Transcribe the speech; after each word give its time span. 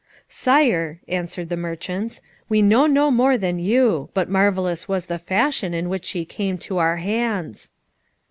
"Sire," 0.27 0.99
answered 1.07 1.49
the 1.49 1.55
merchants, 1.55 2.21
"we 2.49 2.63
know 2.63 2.87
no 2.87 3.11
more 3.11 3.37
than 3.37 3.59
you, 3.59 4.09
but 4.15 4.27
marvellous 4.29 4.87
was 4.87 5.05
the 5.05 5.19
fashion 5.19 5.75
in 5.75 5.89
which 5.89 6.05
she 6.05 6.25
came 6.25 6.57
to 6.57 6.79
our 6.79 6.97
hands." 6.97 7.69